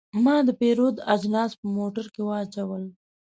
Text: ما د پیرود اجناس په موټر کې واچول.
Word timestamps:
ما 0.23 0.35
د 0.47 0.49
پیرود 0.59 0.95
اجناس 1.13 1.51
په 1.59 1.65
موټر 1.77 2.05
کې 2.13 2.21
واچول. 2.25 2.83